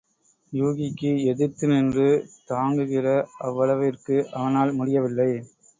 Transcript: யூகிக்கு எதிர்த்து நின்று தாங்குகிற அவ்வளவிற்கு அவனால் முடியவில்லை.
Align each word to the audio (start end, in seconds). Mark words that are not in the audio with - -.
யூகிக்கு 0.53 1.11
எதிர்த்து 1.25 1.67
நின்று 1.67 2.07
தாங்குகிற 2.47 3.07
அவ்வளவிற்கு 3.41 4.17
அவனால் 4.31 4.73
முடியவில்லை. 4.73 5.31